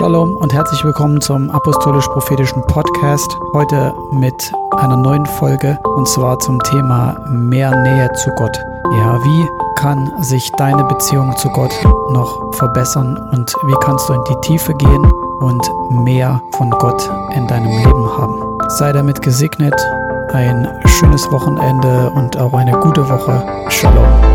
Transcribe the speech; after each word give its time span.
Shalom 0.00 0.34
und 0.38 0.54
herzlich 0.54 0.82
willkommen 0.82 1.20
zum 1.20 1.50
Apostolisch-Prophetischen 1.50 2.62
Podcast. 2.68 3.36
Heute 3.52 3.92
mit 4.12 4.50
einer 4.78 4.96
neuen 4.96 5.26
Folge 5.26 5.78
und 5.94 6.08
zwar 6.08 6.38
zum 6.38 6.58
Thema 6.60 7.22
mehr 7.28 7.70
Nähe 7.82 8.10
zu 8.14 8.30
Gott. 8.30 8.56
Ja, 8.96 9.22
wie 9.22 9.46
kann 9.74 10.10
sich 10.22 10.50
deine 10.56 10.84
Beziehung 10.84 11.36
zu 11.36 11.50
Gott 11.50 11.74
noch 12.12 12.54
verbessern 12.54 13.14
und 13.32 13.52
wie 13.66 13.76
kannst 13.82 14.08
du 14.08 14.14
in 14.14 14.24
die 14.24 14.40
Tiefe 14.40 14.72
gehen 14.72 15.04
und 15.40 15.70
mehr 15.90 16.40
von 16.56 16.70
Gott 16.70 17.10
in 17.34 17.46
deinem 17.46 17.68
Leben 17.68 18.16
haben? 18.16 18.58
Sei 18.68 18.94
damit 18.94 19.20
gesegnet, 19.20 19.74
ein 20.32 20.66
schönes 20.86 21.30
Wochenende 21.30 22.10
und 22.16 22.38
auch 22.38 22.54
eine 22.54 22.72
gute 22.72 23.06
Woche. 23.06 23.42
Shalom. 23.68 24.29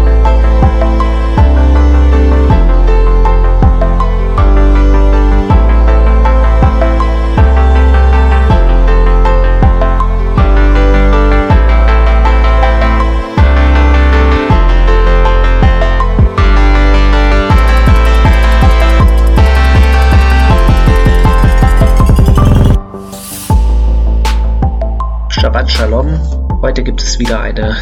Shalom. 25.77 26.61
Heute 26.61 26.85
gibt 26.85 27.03
es 27.03 27.19
wieder 27.19 27.41
eine 27.41 27.75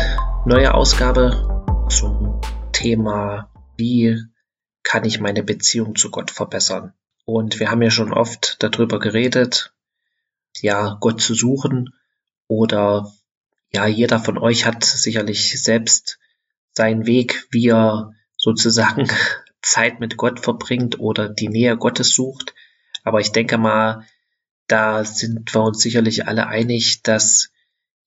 neue 0.47 0.73
Ausgabe 0.73 1.85
zum 1.89 2.41
Thema, 2.71 3.51
wie 3.77 4.19
kann 4.81 5.05
ich 5.05 5.19
meine 5.19 5.43
Beziehung 5.43 5.95
zu 5.95 6.09
Gott 6.09 6.31
verbessern. 6.31 6.93
Und 7.25 7.59
wir 7.59 7.69
haben 7.69 7.83
ja 7.83 7.91
schon 7.91 8.11
oft 8.11 8.57
darüber 8.63 8.97
geredet, 8.97 9.75
ja, 10.59 10.97
Gott 11.01 11.21
zu 11.21 11.35
suchen 11.35 11.93
oder 12.47 13.13
ja, 13.71 13.85
jeder 13.85 14.19
von 14.19 14.39
euch 14.39 14.65
hat 14.65 14.83
sicherlich 14.83 15.61
selbst 15.61 16.17
seinen 16.71 17.05
Weg, 17.05 17.45
wie 17.51 17.67
er 17.67 18.15
sozusagen 18.37 19.07
Zeit 19.61 19.99
mit 19.99 20.17
Gott 20.17 20.39
verbringt 20.39 20.99
oder 20.99 21.29
die 21.29 21.47
Nähe 21.47 21.77
Gottes 21.77 22.09
sucht. 22.09 22.55
Aber 23.03 23.19
ich 23.19 23.31
denke 23.31 23.59
mal, 23.59 24.07
da 24.65 25.05
sind 25.05 25.53
wir 25.53 25.61
uns 25.61 25.79
sicherlich 25.79 26.27
alle 26.27 26.47
einig, 26.47 27.03
dass 27.03 27.52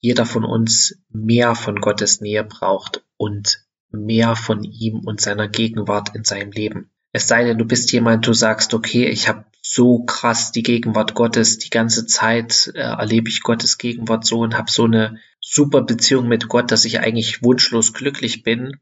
jeder 0.07 0.25
von 0.25 0.45
uns 0.45 1.01
mehr 1.11 1.57
von 1.57 1.81
Gottes 1.81 2.21
Nähe 2.21 2.45
braucht 2.45 3.05
und 3.17 3.67
mehr 3.91 4.37
von 4.37 4.62
ihm 4.62 5.01
und 5.01 5.21
seiner 5.21 5.49
Gegenwart 5.49 6.15
in 6.15 6.23
seinem 6.23 6.53
Leben. 6.53 6.93
Es 7.11 7.27
sei 7.27 7.43
denn, 7.43 7.59
du 7.59 7.65
bist 7.65 7.91
jemand, 7.91 8.25
du 8.25 8.33
sagst, 8.33 8.73
okay, 8.73 9.09
ich 9.09 9.27
habe 9.27 9.47
so 9.62 10.05
krass 10.05 10.53
die 10.53 10.62
Gegenwart 10.62 11.15
Gottes, 11.15 11.59
die 11.59 11.71
ganze 11.71 12.07
Zeit 12.07 12.71
äh, 12.77 12.83
erlebe 12.83 13.29
ich 13.29 13.43
Gottes 13.43 13.79
Gegenwart 13.79 14.25
so 14.25 14.39
und 14.39 14.57
habe 14.57 14.71
so 14.71 14.84
eine 14.84 15.19
super 15.41 15.83
Beziehung 15.83 16.29
mit 16.29 16.47
Gott, 16.49 16.71
dass 16.71 16.84
ich 16.84 17.01
eigentlich 17.01 17.43
wunschlos 17.43 17.93
glücklich 17.93 18.45
bin. 18.45 18.77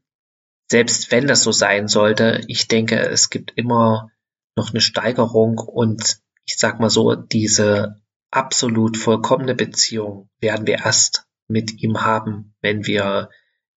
Selbst 0.69 1.09
wenn 1.09 1.25
das 1.25 1.41
so 1.41 1.51
sein 1.51 1.87
sollte, 1.87 2.41
ich 2.47 2.67
denke, 2.67 2.99
es 2.99 3.31
gibt 3.31 3.53
immer 3.55 4.11
noch 4.55 4.69
eine 4.69 4.81
Steigerung 4.81 5.57
und 5.57 6.19
ich 6.45 6.57
sag 6.57 6.79
mal 6.79 6.91
so, 6.91 7.15
diese 7.15 7.99
absolut 8.35 8.97
vollkommene 8.97 9.55
Beziehung 9.55 10.29
werden 10.39 10.67
wir 10.67 10.79
erst 10.79 11.25
mit 11.47 11.81
ihm 11.81 12.01
haben, 12.01 12.53
wenn 12.61 12.85
wir 12.85 13.29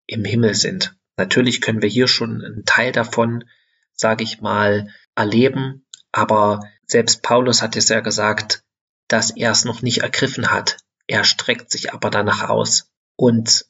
im 0.06 0.24
Himmel 0.24 0.54
sind. 0.54 0.96
Natürlich 1.16 1.60
können 1.60 1.82
wir 1.82 1.88
hier 1.88 2.08
schon 2.08 2.42
einen 2.42 2.64
Teil 2.64 2.92
davon, 2.92 3.44
sage 3.92 4.24
ich 4.24 4.40
mal, 4.40 4.88
erleben, 5.14 5.86
aber 6.12 6.68
selbst 6.86 7.22
Paulus 7.22 7.62
hat 7.62 7.76
es 7.76 7.88
ja 7.88 8.00
gesagt, 8.00 8.64
dass 9.06 9.30
er 9.30 9.52
es 9.52 9.64
noch 9.64 9.82
nicht 9.82 9.98
ergriffen 9.98 10.50
hat. 10.50 10.78
Er 11.06 11.24
streckt 11.24 11.70
sich 11.70 11.92
aber 11.92 12.10
danach 12.10 12.48
aus. 12.48 12.90
Und 13.16 13.66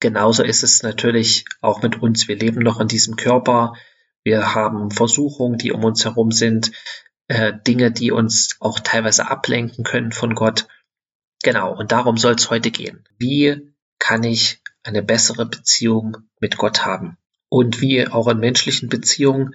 genauso 0.00 0.42
ist 0.42 0.62
es 0.62 0.82
natürlich 0.82 1.44
auch 1.60 1.82
mit 1.82 2.02
uns. 2.02 2.28
Wir 2.28 2.36
leben 2.36 2.60
noch 2.60 2.80
in 2.80 2.88
diesem 2.88 3.16
Körper. 3.16 3.74
Wir 4.24 4.54
haben 4.54 4.90
Versuchungen, 4.90 5.58
die 5.58 5.72
um 5.72 5.84
uns 5.84 6.04
herum 6.04 6.30
sind 6.30 6.72
äh, 7.32 7.54
Dinge, 7.66 7.90
die 7.90 8.12
uns 8.12 8.56
auch 8.60 8.78
teilweise 8.78 9.30
ablenken 9.30 9.84
können 9.84 10.12
von 10.12 10.34
Gott. 10.34 10.68
Genau, 11.42 11.74
und 11.74 11.90
darum 11.90 12.18
soll 12.18 12.34
es 12.34 12.50
heute 12.50 12.70
gehen. 12.70 13.04
Wie 13.18 13.72
kann 13.98 14.22
ich 14.22 14.60
eine 14.82 15.02
bessere 15.02 15.46
Beziehung 15.46 16.18
mit 16.40 16.58
Gott 16.58 16.84
haben? 16.84 17.16
Und 17.48 17.80
wie 17.80 18.06
auch 18.06 18.28
in 18.28 18.38
menschlichen 18.38 18.90
Beziehungen 18.90 19.54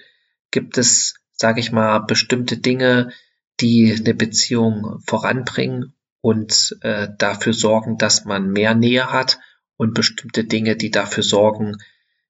gibt 0.50 0.80
es, 0.80 1.16
sage 1.34 1.60
ich 1.60 1.72
mal, 1.72 2.00
bestimmte 2.00 2.58
Dinge, 2.58 3.12
die 3.60 3.96
eine 3.96 4.16
Beziehung 4.16 5.00
voranbringen 5.06 5.94
und 6.22 6.78
äh, 6.82 7.10
dafür 7.16 7.54
sorgen, 7.54 8.00
dass 8.00 8.26
man 8.26 8.50
mehr 8.50 8.74
Nähe 8.74 9.12
hat 9.12 9.40
und 9.78 9.94
bestimmte 9.94 10.46
Dinge, 10.46 10.76
die 10.76 10.90
dafür 10.90 11.24
sorgen, 11.24 11.78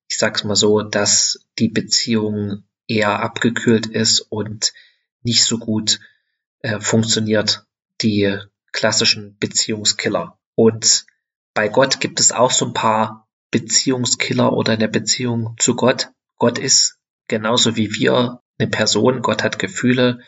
ich 0.09 0.18
sag's 0.18 0.44
mal 0.44 0.56
so, 0.56 0.81
dass 0.81 1.47
die 1.58 1.69
Beziehung 1.69 2.64
eher 2.88 3.22
abgekühlt 3.22 3.88
ist 3.88 4.19
und 4.19 4.74
nicht 5.28 5.44
so 5.44 5.60
gut 5.60 6.00
äh, 6.62 6.80
funktioniert, 6.80 7.66
die 8.02 8.38
klassischen 8.72 9.38
Beziehungskiller. 9.38 10.40
Und 10.56 11.06
bei 11.54 11.68
Gott 11.68 12.00
gibt 12.00 12.20
es 12.20 12.32
auch 12.32 12.52
so 12.52 12.66
ein 12.66 12.74
paar 12.74 13.28
Beziehungskiller 13.52 14.54
oder 14.54 14.74
eine 14.74 14.88
Beziehung 14.88 15.56
zu 15.60 15.76
Gott. 15.76 16.10
Gott 16.38 16.58
ist 16.58 16.98
genauso 17.28 17.76
wie 17.76 17.94
wir 17.94 18.42
eine 18.58 18.70
Person. 18.70 19.22
Gott 19.22 19.44
hat 19.44 19.60
Gefühle. 19.60 20.22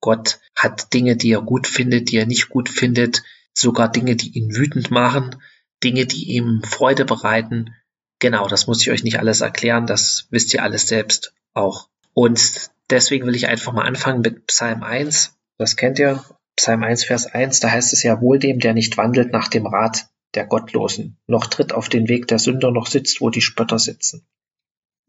Gott 0.00 0.40
hat 0.54 0.92
Dinge, 0.92 1.16
die 1.16 1.32
er 1.32 1.42
gut 1.42 1.66
findet, 1.66 2.10
die 2.10 2.16
er 2.16 2.26
nicht 2.26 2.48
gut 2.48 2.68
findet. 2.68 3.22
Sogar 3.54 3.90
Dinge, 3.90 4.16
die 4.16 4.36
ihn 4.36 4.54
wütend 4.54 4.90
machen. 4.90 5.36
Dinge, 5.82 6.06
die 6.06 6.34
ihm 6.34 6.62
Freude 6.62 7.04
bereiten. 7.04 7.74
Genau, 8.18 8.48
das 8.48 8.66
muss 8.66 8.82
ich 8.82 8.90
euch 8.90 9.02
nicht 9.02 9.18
alles 9.18 9.40
erklären. 9.40 9.86
Das 9.86 10.26
wisst 10.30 10.52
ihr 10.52 10.62
alles 10.62 10.88
selbst 10.88 11.32
auch. 11.54 11.88
Und 12.14 12.71
deswegen 12.92 13.26
will 13.26 13.34
ich 13.34 13.48
einfach 13.48 13.72
mal 13.72 13.84
anfangen 13.84 14.20
mit 14.20 14.46
Psalm 14.46 14.82
1. 14.82 15.36
Das 15.58 15.76
kennt 15.76 15.98
ihr. 15.98 16.22
Psalm 16.56 16.82
1, 16.82 17.04
Vers 17.04 17.26
1, 17.26 17.60
da 17.60 17.70
heißt 17.70 17.92
es 17.92 18.02
ja 18.02 18.20
wohl 18.20 18.38
dem, 18.38 18.60
der 18.60 18.74
nicht 18.74 18.96
wandelt 18.98 19.32
nach 19.32 19.48
dem 19.48 19.66
Rat 19.66 20.06
der 20.34 20.46
Gottlosen, 20.46 21.18
noch 21.26 21.46
tritt 21.46 21.72
auf 21.72 21.88
den 21.88 22.08
Weg 22.08 22.28
der 22.28 22.38
Sünder, 22.38 22.70
noch 22.70 22.86
sitzt, 22.86 23.20
wo 23.20 23.30
die 23.30 23.40
Spötter 23.40 23.78
sitzen, 23.78 24.26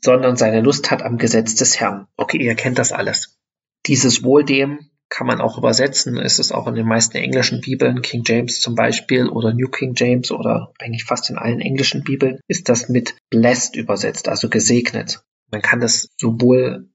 sondern 0.01 0.35
seine 0.35 0.61
Lust 0.61 0.89
hat 0.91 1.03
am 1.03 1.17
Gesetz 1.17 1.55
des 1.55 1.79
Herrn. 1.79 2.07
Okay, 2.17 2.37
ihr 2.37 2.55
kennt 2.55 2.79
das 2.79 2.91
alles. 2.91 3.37
Dieses 3.85 4.23
Wohl 4.23 4.43
dem 4.45 4.89
kann 5.09 5.27
man 5.27 5.41
auch 5.41 5.57
übersetzen. 5.57 6.17
Es 6.17 6.39
ist 6.39 6.51
auch 6.51 6.67
in 6.67 6.75
den 6.75 6.87
meisten 6.87 7.17
englischen 7.17 7.61
Bibeln, 7.61 8.01
King 8.01 8.23
James 8.25 8.59
zum 8.59 8.75
Beispiel 8.75 9.27
oder 9.27 9.53
New 9.53 9.67
King 9.67 9.93
James 9.95 10.31
oder 10.31 10.73
eigentlich 10.79 11.03
fast 11.03 11.29
in 11.29 11.37
allen 11.37 11.59
englischen 11.61 12.03
Bibeln, 12.03 12.39
ist 12.47 12.69
das 12.69 12.89
mit 12.89 13.15
blessed 13.29 13.75
übersetzt, 13.75 14.27
also 14.27 14.49
gesegnet. 14.49 15.23
Man 15.51 15.61
kann 15.61 15.81
das 15.81 16.09
sowohl 16.17 16.89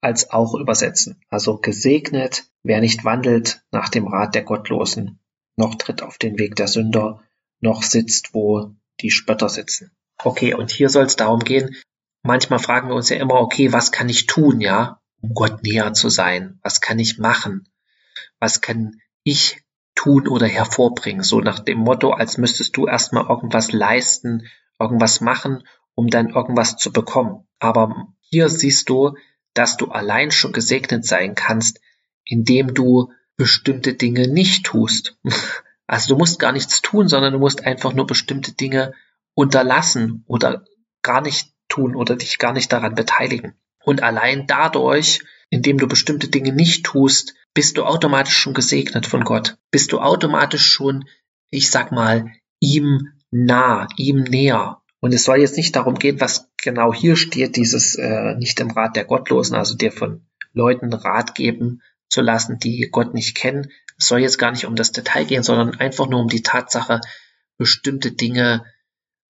als 0.00 0.30
auch 0.30 0.54
übersetzen. 0.54 1.20
Also 1.28 1.58
gesegnet, 1.58 2.44
wer 2.62 2.80
nicht 2.80 3.04
wandelt 3.04 3.62
nach 3.70 3.88
dem 3.88 4.06
Rat 4.06 4.34
der 4.34 4.42
Gottlosen, 4.42 5.20
noch 5.56 5.74
tritt 5.74 6.02
auf 6.02 6.18
den 6.18 6.38
Weg 6.38 6.56
der 6.56 6.68
Sünder, 6.68 7.22
noch 7.60 7.82
sitzt, 7.82 8.34
wo 8.34 8.74
die 9.00 9.10
Spötter 9.10 9.48
sitzen. 9.48 9.90
Okay, 10.22 10.54
und 10.54 10.70
hier 10.70 10.88
soll 10.88 11.04
es 11.04 11.16
darum 11.16 11.40
gehen, 11.40 11.76
manchmal 12.22 12.58
fragen 12.58 12.88
wir 12.88 12.94
uns 12.94 13.08
ja 13.08 13.16
immer, 13.16 13.34
okay, 13.34 13.72
was 13.72 13.92
kann 13.92 14.08
ich 14.08 14.26
tun, 14.26 14.60
ja, 14.60 15.00
um 15.20 15.34
Gott 15.34 15.62
näher 15.62 15.92
zu 15.92 16.08
sein? 16.08 16.58
Was 16.62 16.80
kann 16.80 16.98
ich 16.98 17.18
machen? 17.18 17.68
Was 18.38 18.60
kann 18.60 19.00
ich 19.22 19.62
tun 19.94 20.28
oder 20.28 20.46
hervorbringen? 20.46 21.22
So 21.22 21.40
nach 21.40 21.58
dem 21.58 21.78
Motto, 21.78 22.12
als 22.12 22.38
müsstest 22.38 22.76
du 22.76 22.86
erstmal 22.86 23.26
irgendwas 23.26 23.72
leisten, 23.72 24.46
irgendwas 24.78 25.20
machen, 25.20 25.66
um 25.94 26.08
dann 26.08 26.28
irgendwas 26.28 26.76
zu 26.76 26.92
bekommen. 26.92 27.46
Aber 27.58 28.08
hier 28.20 28.48
siehst 28.48 28.88
du, 28.88 29.16
dass 29.56 29.76
du 29.76 29.86
allein 29.86 30.30
schon 30.30 30.52
gesegnet 30.52 31.04
sein 31.04 31.34
kannst, 31.34 31.80
indem 32.24 32.74
du 32.74 33.12
bestimmte 33.36 33.94
Dinge 33.94 34.28
nicht 34.28 34.64
tust. 34.66 35.18
Also 35.88 36.14
du 36.14 36.18
musst 36.18 36.40
gar 36.40 36.50
nichts 36.50 36.82
tun, 36.82 37.06
sondern 37.06 37.32
du 37.32 37.38
musst 37.38 37.64
einfach 37.64 37.92
nur 37.92 38.08
bestimmte 38.08 38.50
Dinge 38.50 38.92
unterlassen 39.34 40.24
oder 40.26 40.64
gar 41.02 41.20
nicht 41.20 41.52
tun 41.68 41.94
oder 41.94 42.16
dich 42.16 42.38
gar 42.38 42.52
nicht 42.52 42.72
daran 42.72 42.96
beteiligen. 42.96 43.54
Und 43.84 44.02
allein 44.02 44.48
dadurch, 44.48 45.22
indem 45.48 45.78
du 45.78 45.86
bestimmte 45.86 46.26
Dinge 46.26 46.52
nicht 46.52 46.84
tust, 46.84 47.34
bist 47.54 47.76
du 47.76 47.84
automatisch 47.84 48.36
schon 48.36 48.52
gesegnet 48.52 49.06
von 49.06 49.22
Gott. 49.22 49.58
Bist 49.70 49.92
du 49.92 50.00
automatisch 50.00 50.66
schon, 50.66 51.04
ich 51.50 51.70
sag 51.70 51.92
mal, 51.92 52.32
ihm 52.58 53.12
nah, 53.30 53.86
ihm 53.96 54.24
näher. 54.24 54.82
Und 55.00 55.12
es 55.12 55.24
soll 55.24 55.40
jetzt 55.40 55.56
nicht 55.56 55.76
darum 55.76 55.96
gehen, 55.96 56.20
was 56.20 56.50
genau 56.56 56.92
hier 56.92 57.16
steht, 57.16 57.56
dieses 57.56 57.96
äh, 57.96 58.34
nicht 58.36 58.58
im 58.60 58.70
Rat 58.70 58.96
der 58.96 59.04
Gottlosen, 59.04 59.54
also 59.54 59.76
dir 59.76 59.92
von 59.92 60.26
Leuten 60.52 60.92
Rat 60.92 61.34
geben 61.34 61.82
zu 62.08 62.22
lassen, 62.22 62.58
die 62.58 62.88
Gott 62.90 63.14
nicht 63.14 63.36
kennen. 63.36 63.70
Es 63.98 64.08
soll 64.08 64.20
jetzt 64.20 64.38
gar 64.38 64.50
nicht 64.50 64.66
um 64.66 64.74
das 64.74 64.92
Detail 64.92 65.24
gehen, 65.24 65.42
sondern 65.42 65.78
einfach 65.78 66.08
nur 66.08 66.20
um 66.20 66.28
die 66.28 66.42
Tatsache, 66.42 67.00
bestimmte 67.58 68.12
Dinge, 68.12 68.64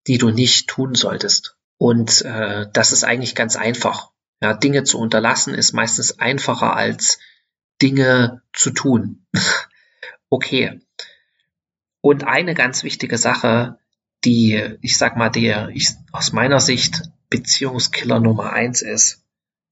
die 0.07 0.17
du 0.17 0.29
nicht 0.29 0.67
tun 0.67 0.95
solltest. 0.95 1.57
Und 1.77 2.21
äh, 2.23 2.67
das 2.71 2.91
ist 2.91 3.03
eigentlich 3.03 3.35
ganz 3.35 3.55
einfach. 3.55 4.11
Ja, 4.41 4.53
Dinge 4.53 4.83
zu 4.83 4.99
unterlassen 4.99 5.53
ist 5.53 5.73
meistens 5.73 6.19
einfacher 6.19 6.75
als 6.75 7.19
Dinge 7.81 8.41
zu 8.53 8.71
tun. 8.71 9.25
okay. 10.29 10.81
Und 12.01 12.25
eine 12.25 12.53
ganz 12.53 12.83
wichtige 12.83 13.17
Sache, 13.17 13.79
die, 14.25 14.77
ich 14.81 14.97
sag 14.97 15.17
mal, 15.17 15.29
der 15.29 15.69
ich, 15.69 15.89
aus 16.11 16.31
meiner 16.31 16.59
Sicht 16.59 17.01
Beziehungskiller 17.29 18.19
Nummer 18.19 18.53
eins 18.53 18.81
ist, 18.81 19.23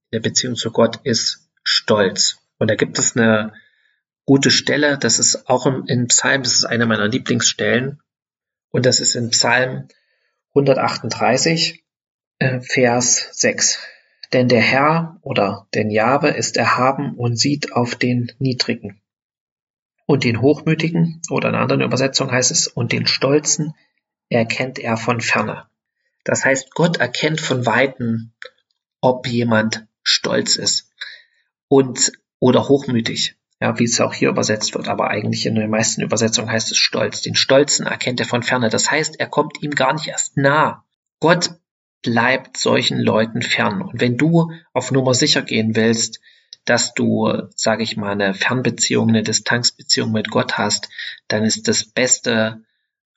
in 0.09 0.21
der 0.21 0.29
Beziehung 0.29 0.55
zu 0.55 0.71
Gott, 0.71 0.99
ist 1.03 1.49
Stolz. 1.63 2.37
Und 2.57 2.69
da 2.69 2.75
gibt 2.75 2.97
es 2.99 3.15
eine 3.15 3.53
gute 4.25 4.51
Stelle, 4.51 4.97
das 4.97 5.19
ist 5.19 5.47
auch 5.49 5.65
im, 5.65 5.85
im 5.87 6.07
Psalm, 6.07 6.43
das 6.43 6.53
ist 6.53 6.65
eine 6.65 6.85
meiner 6.85 7.07
Lieblingsstellen. 7.07 8.01
Und 8.71 8.85
das 8.85 8.99
ist 8.99 9.15
in 9.15 9.29
Psalm 9.29 9.87
138, 10.53 11.83
äh, 12.39 12.61
Vers 12.61 13.29
6. 13.33 13.79
Denn 14.33 14.47
der 14.47 14.61
Herr 14.61 15.19
oder 15.21 15.67
den 15.73 15.91
Jahwe 15.91 16.29
ist 16.29 16.57
erhaben 16.57 17.15
und 17.15 17.37
sieht 17.37 17.73
auf 17.73 17.95
den 17.95 18.31
Niedrigen. 18.39 19.01
Und 20.05 20.23
den 20.23 20.41
Hochmütigen, 20.41 21.21
oder 21.29 21.49
in 21.49 21.55
einer 21.55 21.63
anderen 21.63 21.81
Übersetzung 21.81 22.31
heißt 22.31 22.51
es, 22.51 22.67
und 22.67 22.91
den 22.91 23.07
Stolzen 23.07 23.73
erkennt 24.37 24.79
er 24.79 24.97
von 24.97 25.21
ferne. 25.21 25.65
Das 26.23 26.45
heißt, 26.45 26.73
Gott 26.73 26.97
erkennt 26.97 27.41
von 27.41 27.65
Weitem, 27.65 28.31
ob 29.01 29.27
jemand 29.27 29.87
stolz 30.03 30.55
ist 30.55 30.91
und 31.67 32.11
oder 32.39 32.67
hochmütig, 32.67 33.35
ja, 33.59 33.77
wie 33.77 33.83
es 33.83 33.99
auch 34.01 34.13
hier 34.13 34.29
übersetzt 34.29 34.73
wird, 34.73 34.87
aber 34.87 35.09
eigentlich 35.09 35.45
in 35.45 35.55
den 35.55 35.69
meisten 35.69 36.01
Übersetzungen 36.01 36.51
heißt 36.51 36.71
es 36.71 36.77
Stolz. 36.77 37.21
Den 37.21 37.35
Stolzen 37.35 37.85
erkennt 37.85 38.19
er 38.19 38.25
von 38.25 38.43
ferne. 38.43 38.69
Das 38.69 38.89
heißt, 38.89 39.19
er 39.19 39.27
kommt 39.27 39.61
ihm 39.61 39.71
gar 39.71 39.93
nicht 39.93 40.07
erst 40.07 40.37
nah. 40.37 40.83
Gott 41.19 41.51
bleibt 42.01 42.57
solchen 42.57 42.99
Leuten 42.99 43.41
fern. 43.41 43.81
Und 43.81 44.01
wenn 44.01 44.17
du 44.17 44.51
auf 44.73 44.91
Nummer 44.91 45.13
sicher 45.13 45.43
gehen 45.43 45.75
willst, 45.75 46.19
dass 46.65 46.93
du, 46.93 47.49
sage 47.55 47.83
ich 47.83 47.97
mal, 47.97 48.11
eine 48.11 48.33
Fernbeziehung, 48.33 49.09
eine 49.09 49.23
Distanzbeziehung 49.23 50.11
mit 50.11 50.29
Gott 50.29 50.57
hast, 50.57 50.89
dann 51.27 51.43
ist 51.43 51.67
das 51.67 51.85
Beste 51.85 52.63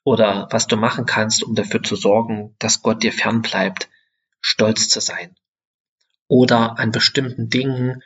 oder 0.05 0.47
was 0.51 0.67
du 0.67 0.77
machen 0.77 1.05
kannst, 1.05 1.43
um 1.43 1.55
dafür 1.55 1.83
zu 1.83 1.95
sorgen, 1.97 2.55
dass 2.59 2.83
Gott 2.83 3.03
dir 3.03 3.11
fern 3.11 3.41
bleibt, 3.41 3.89
stolz 4.39 4.87
zu 4.87 5.01
sein. 5.01 5.35
Oder 6.27 6.79
an 6.79 6.91
bestimmten 6.91 7.49
Dingen 7.49 8.03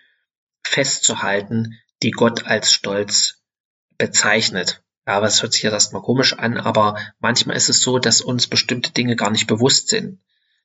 festzuhalten, 0.64 1.78
die 2.02 2.12
Gott 2.12 2.46
als 2.46 2.72
Stolz 2.72 3.44
bezeichnet. 3.98 4.82
Ja, 5.06 5.18
aber 5.18 5.28
es 5.28 5.42
hört 5.42 5.52
sich 5.52 5.64
ja 5.64 5.72
erstmal 5.72 6.02
komisch 6.02 6.34
an, 6.34 6.58
aber 6.58 6.98
manchmal 7.20 7.58
ist 7.58 7.70
es 7.70 7.82
so, 7.82 8.00
dass 8.00 8.22
uns 8.22 8.48
bestimmte 8.48 8.92
Dinge 8.92 9.18
gar 9.18 9.30
nicht 9.30 9.48
bewusst 9.48 9.90
sind. 9.90 10.22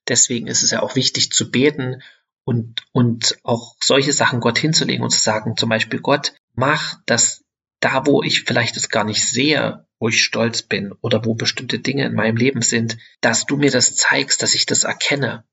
Deswegen 0.07 0.47
ist 0.47 0.63
es 0.63 0.71
ja 0.71 0.81
auch 0.81 0.95
wichtig 0.95 1.31
zu 1.31 1.51
beten 1.51 2.01
und, 2.45 2.83
und 2.93 3.37
auch 3.43 3.75
solche 3.83 4.13
Sachen 4.13 4.39
Gott 4.39 4.57
hinzulegen 4.57 5.03
und 5.03 5.09
zu 5.09 5.19
sagen, 5.19 5.57
zum 5.57 5.67
Beispiel 5.67 5.99
Gott, 5.99 6.33
mach, 6.53 6.95
dass 7.05 7.44
da, 7.79 8.05
wo 8.05 8.23
ich 8.23 8.43
vielleicht 8.43 8.77
es 8.77 8.89
gar 8.89 9.03
nicht 9.03 9.27
sehe, 9.27 9.85
wo 9.99 10.09
ich 10.09 10.23
stolz 10.23 10.61
bin 10.61 10.91
oder 11.01 11.25
wo 11.25 11.35
bestimmte 11.35 11.79
Dinge 11.79 12.05
in 12.05 12.13
meinem 12.13 12.37
Leben 12.37 12.61
sind, 12.61 12.97
dass 13.21 13.45
du 13.45 13.57
mir 13.57 13.71
das 13.71 13.95
zeigst, 13.95 14.41
dass 14.41 14.55
ich 14.55 14.65
das 14.65 14.83
erkenne. 14.83 15.43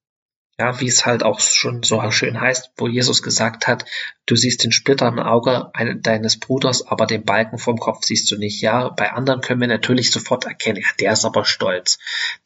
Ja, 0.58 0.80
wie 0.80 0.86
es 0.86 1.06
halt 1.06 1.22
auch 1.22 1.40
schon 1.40 1.82
so 1.82 2.08
schön 2.10 2.38
heißt, 2.38 2.72
wo 2.76 2.86
Jesus 2.86 3.22
gesagt 3.22 3.66
hat, 3.66 3.86
du 4.26 4.36
siehst 4.36 4.62
den 4.62 4.70
Splitter 4.70 5.08
im 5.08 5.18
Auge 5.18 5.72
deines 6.02 6.38
Bruders, 6.38 6.86
aber 6.86 7.06
den 7.06 7.24
Balken 7.24 7.56
vom 7.56 7.78
Kopf 7.78 8.04
siehst 8.04 8.30
du 8.30 8.36
nicht. 8.36 8.60
Ja, 8.60 8.90
bei 8.90 9.12
anderen 9.12 9.40
können 9.40 9.62
wir 9.62 9.68
natürlich 9.68 10.10
sofort 10.10 10.44
erkennen, 10.44 10.82
ja, 10.82 10.88
der 11.00 11.12
ist 11.14 11.24
aber 11.24 11.46
stolz, 11.46 11.98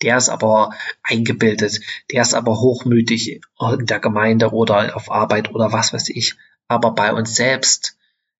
der 0.02 0.16
ist 0.16 0.28
aber 0.28 0.70
eingebildet, 1.02 1.80
der 2.12 2.22
ist 2.22 2.34
aber 2.34 2.60
hochmütig 2.60 3.40
in 3.60 3.86
der 3.86 3.98
Gemeinde 3.98 4.52
oder 4.52 4.96
auf 4.96 5.10
Arbeit 5.10 5.50
oder 5.52 5.72
was 5.72 5.92
weiß 5.92 6.08
ich. 6.10 6.36
Aber 6.68 6.94
bei 6.94 7.12
uns 7.12 7.34
selbst, 7.34 7.95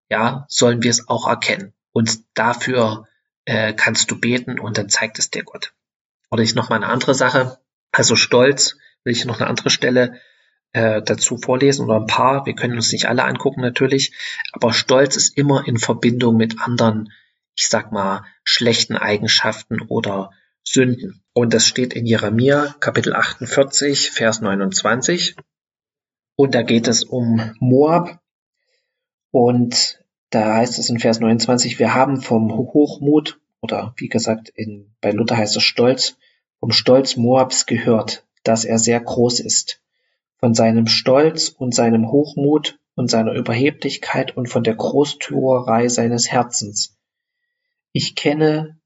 ja, 0.09 0.47
sollen 0.49 0.83
wir 0.83 0.91
es 0.91 1.09
auch 1.09 1.29
erkennen. 1.29 1.73
Und 1.93 2.21
dafür 2.35 3.09
äh, 3.45 3.73
kannst 3.73 4.11
du 4.11 4.21
beten 4.21 4.59
und 4.59 4.79
dann 4.79 4.89
zeigt 4.89 5.19
es 5.19 5.31
dir 5.31 5.45
Gott. 5.45 5.73
Oder 6.31 6.43
ich 6.43 6.55
noch 6.55 6.69
mal 6.69 6.77
eine 6.77 6.89
andere 6.89 7.15
Sache. 7.15 7.59
Also 7.93 8.17
Stolz 8.17 8.77
will 9.05 9.13
ich 9.13 9.25
noch 9.25 9.41
eine 9.41 9.49
andere 9.49 9.71
Stelle 9.71 10.21
äh, 10.73 11.01
dazu 11.03 11.39
vorlesen 11.39 11.87
oder 11.87 11.97
ein 11.97 12.07
paar. 12.07 12.45
Wir 12.45 12.55
können 12.55 12.75
uns 12.75 12.93
nicht 12.93 13.09
alle 13.09 13.25
angucken 13.25 13.61
natürlich, 13.61 14.13
aber 14.53 14.73
Stolz 14.73 15.17
ist 15.17 15.37
immer 15.37 15.67
in 15.67 15.79
Verbindung 15.79 16.37
mit 16.37 16.61
anderen, 16.61 17.13
ich 17.55 17.69
sag 17.69 17.93
mal, 17.93 18.25
schlechten 18.45 18.97
Eigenschaften 18.97 19.81
oder 19.81 20.33
Sünden. 20.65 21.23
Und 21.33 21.55
das 21.55 21.67
steht 21.67 21.95
in 21.95 22.07
Jeremia 22.07 22.75
Kapitel 22.81 23.15
48, 23.15 24.11
Vers 24.11 24.41
29. 24.41 25.37
Und 26.35 26.55
da 26.55 26.63
geht 26.63 26.89
es 26.89 27.05
um 27.05 27.55
Moab. 27.61 28.19
Und 29.39 30.03
da 30.31 30.55
heißt 30.55 30.79
es 30.79 30.89
in 30.89 30.99
Vers 30.99 31.21
29, 31.21 31.79
wir 31.79 31.93
haben 31.93 32.23
vom 32.23 32.57
Hochmut 32.57 33.39
oder 33.61 33.93
wie 33.99 34.09
gesagt 34.09 34.49
in, 34.49 34.95
bei 35.03 35.11
Luther 35.11 35.37
heißt 35.37 35.59
es 35.59 35.63
Stolz, 35.63 36.17
vom 36.59 36.73
Stolz 36.73 37.17
Moabs 37.17 37.67
gehört 37.67 38.25
dass 38.45 38.65
er 38.65 38.79
sehr 38.79 38.99
groß 38.99 39.41
ist, 39.41 39.83
von 40.39 40.55
seinem 40.55 40.87
Stolz 40.87 41.51
und 41.51 41.75
seinem 41.75 42.11
Hochmut 42.11 42.79
und 42.95 43.11
seiner 43.11 43.35
Überheblichkeit 43.35 44.35
und 44.35 44.49
von 44.49 44.65
der 44.65 44.75
Großtuerei 44.75 45.89
seines 45.89 46.33
Herzens. 46.33 46.97
Ich 47.93 48.15
kenne 48.15 48.79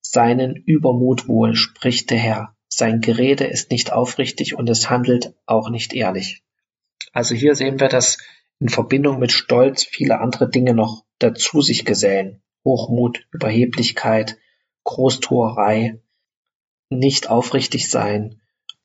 seinen 0.00 0.56
Übermut 0.56 1.28
wohl, 1.28 1.56
spricht 1.56 2.08
der 2.08 2.18
Herr. 2.18 2.56
Sein 2.68 3.02
Gerede 3.02 3.44
ist 3.44 3.70
nicht 3.70 3.92
aufrichtig 3.92 4.54
und 4.54 4.70
es 4.70 4.88
handelt 4.88 5.34
auch 5.44 5.68
nicht 5.68 5.92
ehrlich. 5.92 6.42
Also 7.12 7.34
hier 7.34 7.54
sehen 7.54 7.80
wir, 7.80 7.88
dass 7.88 8.16
in 8.60 8.68
Verbindung 8.68 9.18
mit 9.18 9.32
Stolz 9.32 9.84
viele 9.84 10.20
andere 10.20 10.48
Dinge 10.48 10.74
noch 10.74 11.04
dazu 11.18 11.60
sich 11.60 11.84
gesellen. 11.84 12.42
Hochmut, 12.64 13.26
Überheblichkeit, 13.32 14.36
Großtuerei, 14.84 16.00
nicht 16.90 17.30
aufrichtig 17.30 17.90
sein, 17.90 18.40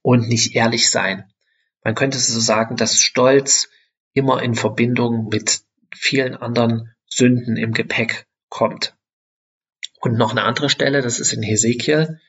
und 0.06 0.28
nicht 0.28 0.56
ehrlich 0.56 0.92
sein. 0.92 1.26
Man 1.84 1.96
könnte 1.96 2.20
so 2.20 2.40
sagen, 2.40 2.76
dass 2.76 3.02
Stolz 3.02 3.70
immer 4.14 4.42
in 4.44 4.54
Verbindung 4.54 5.30
mit 5.30 5.62
vielen 5.96 6.36
anderen 6.36 6.94
Sünden 7.08 7.58
im 7.58 7.74
Gepäck 7.74 8.28
kommt. 8.50 8.96
Und 10.00 10.16
noch 10.16 10.30
eine 10.30 10.44
andere 10.44 10.70
Stelle, 10.70 11.02
das 11.02 11.20
ist 11.20 11.34
in 11.34 11.42
Hesekiel, 11.42 12.20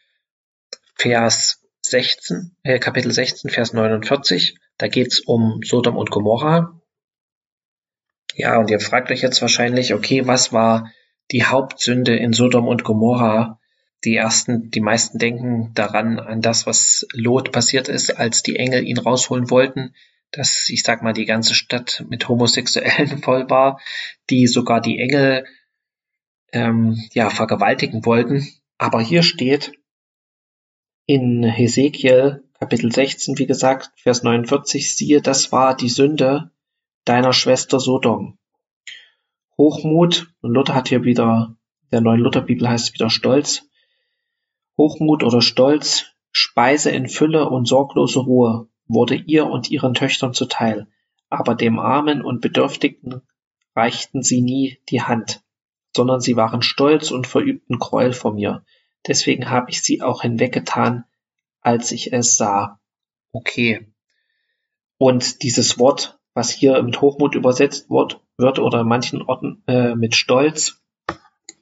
Vers 0.94 1.60
16, 1.82 2.56
äh, 2.62 2.78
Kapitel 2.78 3.12
16, 3.12 3.50
Vers 3.50 3.74
49. 3.74 4.58
Da 4.78 4.88
geht's 4.88 5.20
um 5.20 5.60
Sodom 5.62 5.98
und 5.98 6.10
Gomorra. 6.10 6.75
Ja, 8.36 8.58
und 8.58 8.70
ihr 8.70 8.80
fragt 8.80 9.10
euch 9.10 9.22
jetzt 9.22 9.40
wahrscheinlich, 9.40 9.94
okay, 9.94 10.26
was 10.26 10.52
war 10.52 10.92
die 11.30 11.44
Hauptsünde 11.44 12.14
in 12.16 12.32
Sodom 12.32 12.68
und 12.68 12.84
Gomorra? 12.84 13.58
die 14.04 14.16
ersten, 14.16 14.70
die 14.70 14.80
meisten 14.80 15.18
denken 15.18 15.72
daran, 15.74 16.18
an 16.18 16.40
das, 16.40 16.66
was 16.66 17.06
Lot 17.12 17.52
passiert 17.52 17.88
ist, 17.88 18.10
als 18.10 18.42
die 18.42 18.56
Engel 18.56 18.86
ihn 18.86 18.98
rausholen 18.98 19.50
wollten, 19.50 19.94
dass, 20.30 20.68
ich 20.68 20.82
sag 20.82 21.02
mal, 21.02 21.12
die 21.12 21.24
ganze 21.24 21.54
Stadt 21.54 22.04
mit 22.08 22.28
Homosexuellen 22.28 23.18
voll 23.22 23.48
war, 23.50 23.80
die 24.30 24.46
sogar 24.46 24.80
die 24.80 24.98
Engel, 24.98 25.44
ähm, 26.52 26.96
ja, 27.12 27.30
vergewaltigen 27.30 28.04
wollten. 28.04 28.46
Aber 28.78 29.00
hier 29.00 29.22
steht 29.22 29.72
in 31.06 31.42
Hesekiel 31.44 32.44
Kapitel 32.58 32.90
16, 32.90 33.38
wie 33.38 33.46
gesagt, 33.46 33.90
Vers 33.96 34.22
49, 34.22 34.96
siehe, 34.96 35.20
das 35.20 35.52
war 35.52 35.76
die 35.76 35.90
Sünde 35.90 36.50
deiner 37.06 37.32
Schwester 37.32 37.80
Sodom. 37.80 38.36
Hochmut, 39.56 40.34
und 40.40 40.52
Luther 40.52 40.74
hat 40.74 40.88
hier 40.88 41.04
wieder, 41.04 41.56
der 41.92 42.00
neuen 42.00 42.20
Lutherbibel 42.20 42.68
heißt 42.68 42.92
wieder 42.92 43.08
Stolz, 43.08 43.62
Hochmut 44.76 45.22
oder 45.22 45.40
Stolz, 45.40 46.06
Speise 46.32 46.90
in 46.90 47.08
Fülle 47.08 47.48
und 47.48 47.66
sorglose 47.66 48.18
Ruhe 48.18 48.68
wurde 48.86 49.14
ihr 49.14 49.46
und 49.46 49.70
ihren 49.70 49.94
Töchtern 49.94 50.34
zuteil, 50.34 50.88
aber 51.30 51.54
dem 51.54 51.78
Armen 51.78 52.22
und 52.22 52.40
Bedürftigen 52.40 53.22
reichten 53.74 54.22
sie 54.22 54.42
nie 54.42 54.78
die 54.90 55.00
Hand, 55.00 55.42
sondern 55.94 56.20
sie 56.20 56.36
waren 56.36 56.60
stolz 56.60 57.10
und 57.10 57.26
verübten 57.26 57.78
Gräuel 57.78 58.12
vor 58.12 58.34
mir. 58.34 58.64
Deswegen 59.06 59.48
habe 59.48 59.70
ich 59.70 59.80
sie 59.82 60.02
auch 60.02 60.22
hinweggetan, 60.22 61.04
als 61.60 61.92
ich 61.92 62.12
es 62.12 62.36
sah. 62.36 62.80
Okay. 63.32 63.92
Und 64.98 65.42
dieses 65.42 65.78
Wort, 65.78 66.18
was 66.36 66.50
hier 66.50 66.82
mit 66.82 67.00
Hochmut 67.00 67.34
übersetzt 67.34 67.88
wird, 67.88 68.20
wird 68.36 68.58
oder 68.58 68.82
in 68.82 68.88
manchen 68.88 69.22
Orten 69.22 69.62
äh, 69.66 69.94
mit 69.94 70.14
Stolz, 70.14 70.82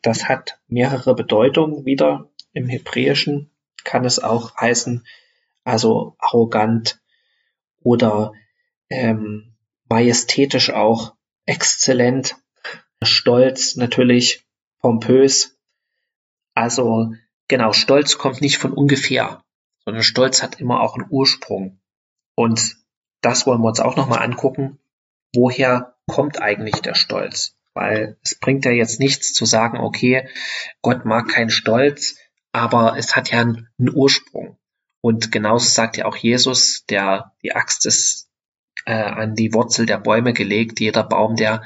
das 0.02 0.28
hat 0.28 0.58
mehrere 0.66 1.14
Bedeutungen 1.14 1.86
wieder. 1.86 2.28
Im 2.52 2.68
Hebräischen 2.68 3.52
kann 3.84 4.04
es 4.04 4.18
auch 4.18 4.56
heißen, 4.56 5.06
also 5.62 6.16
arrogant 6.18 7.00
oder 7.82 8.32
ähm, 8.90 9.54
majestätisch 9.88 10.70
auch, 10.70 11.14
exzellent, 11.46 12.34
stolz 13.00 13.76
natürlich, 13.76 14.44
pompös. 14.80 15.56
Also 16.52 17.12
genau, 17.46 17.72
Stolz 17.72 18.18
kommt 18.18 18.40
nicht 18.40 18.58
von 18.58 18.72
ungefähr, 18.72 19.44
sondern 19.84 20.02
Stolz 20.02 20.42
hat 20.42 20.60
immer 20.60 20.80
auch 20.80 20.96
einen 20.96 21.06
Ursprung. 21.10 21.78
Und 22.34 22.83
das 23.24 23.46
wollen 23.46 23.60
wir 23.60 23.68
uns 23.68 23.80
auch 23.80 23.96
nochmal 23.96 24.22
angucken. 24.22 24.78
Woher 25.34 25.94
kommt 26.06 26.40
eigentlich 26.40 26.80
der 26.82 26.94
Stolz? 26.94 27.56
weil 27.74 28.16
es 28.22 28.36
bringt 28.36 28.64
ja 28.64 28.70
jetzt 28.70 29.00
nichts 29.00 29.32
zu 29.32 29.44
sagen, 29.44 29.78
okay, 29.78 30.28
Gott 30.80 31.04
mag 31.04 31.28
keinen 31.28 31.50
Stolz, 31.50 32.16
aber 32.52 32.96
es 32.96 33.16
hat 33.16 33.30
ja 33.30 33.40
einen 33.40 33.68
Ursprung. 33.92 34.56
Und 35.00 35.32
genauso 35.32 35.68
sagt 35.68 35.96
ja 35.96 36.06
auch 36.06 36.16
Jesus, 36.16 36.86
der 36.86 37.32
die 37.42 37.54
Axt 37.54 37.84
ist 37.84 38.30
äh, 38.86 38.94
an 38.94 39.34
die 39.34 39.52
Wurzel 39.52 39.86
der 39.86 39.98
Bäume 39.98 40.32
gelegt. 40.32 40.80
Jeder 40.80 41.02
Baum, 41.02 41.36
der 41.36 41.62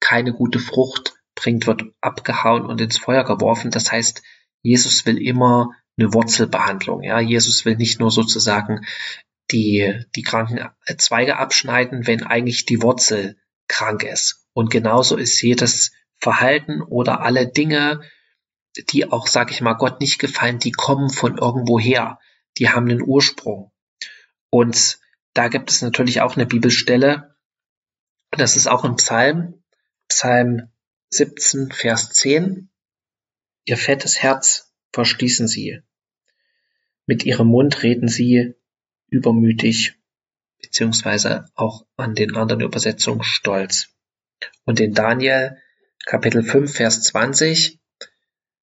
keine 0.00 0.32
gute 0.32 0.58
Frucht 0.58 1.14
bringt, 1.34 1.66
wird 1.66 1.84
abgehauen 2.00 2.66
und 2.66 2.80
ins 2.80 2.98
Feuer 2.98 3.24
geworfen. 3.24 3.70
Das 3.70 3.92
heißt, 3.92 4.22
Jesus 4.62 5.06
will 5.06 5.18
immer 5.18 5.70
eine 5.96 6.12
Wurzelbehandlung. 6.12 7.02
Ja, 7.02 7.20
Jesus 7.20 7.64
will 7.64 7.76
nicht 7.76 8.00
nur 8.00 8.10
sozusagen 8.10 8.80
die, 9.52 10.04
die 10.16 10.22
kranken 10.22 10.68
Zweige 10.98 11.38
abschneiden, 11.38 12.06
wenn 12.06 12.22
eigentlich 12.22 12.64
die 12.64 12.82
Wurzel 12.82 13.36
krank 13.68 14.02
ist. 14.02 14.46
Und 14.52 14.70
genauso 14.70 15.16
ist 15.16 15.40
jedes 15.42 15.92
Verhalten 16.18 16.82
oder 16.82 17.20
alle 17.20 17.50
Dinge, 17.50 18.00
die 18.90 19.10
auch, 19.10 19.26
sag 19.26 19.50
ich 19.50 19.60
mal, 19.60 19.74
Gott 19.74 20.00
nicht 20.00 20.18
gefallen, 20.18 20.58
die 20.58 20.72
kommen 20.72 21.10
von 21.10 21.38
irgendwoher. 21.38 22.18
Die 22.58 22.70
haben 22.70 22.88
einen 22.88 23.02
Ursprung. 23.02 23.72
Und 24.50 24.98
da 25.34 25.48
gibt 25.48 25.70
es 25.70 25.82
natürlich 25.82 26.20
auch 26.20 26.36
eine 26.36 26.46
Bibelstelle. 26.46 27.36
Das 28.30 28.56
ist 28.56 28.66
auch 28.66 28.84
ein 28.84 28.96
Psalm. 28.96 29.62
Psalm 30.08 30.70
17, 31.10 31.72
Vers 31.72 32.10
10. 32.10 32.70
Ihr 33.64 33.76
fettes 33.76 34.22
Herz 34.22 34.74
verschließen 34.92 35.48
sie. 35.48 35.82
Mit 37.06 37.24
ihrem 37.24 37.48
Mund 37.48 37.82
reden 37.82 38.08
sie 38.08 38.54
übermütig, 39.12 39.94
beziehungsweise 40.60 41.46
auch 41.54 41.84
an 41.96 42.14
den 42.14 42.34
anderen 42.34 42.62
Übersetzungen 42.62 43.22
stolz. 43.22 43.88
Und 44.64 44.80
in 44.80 44.94
Daniel 44.94 45.58
Kapitel 46.04 46.42
5, 46.42 46.74
Vers 46.74 47.02
20, 47.02 47.78